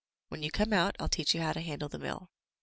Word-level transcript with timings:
When 0.29 0.41
you 0.41 0.49
come 0.49 0.73
out 0.73 0.97
Vl\ 0.97 1.11
teach 1.11 1.35
you 1.35 1.41
how 1.41 1.53
to 1.53 1.61
handle 1.61 1.87
the 1.87 1.99
mill." 1.99 2.31